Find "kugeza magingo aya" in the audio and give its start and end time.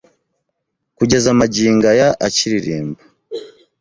0.97-2.07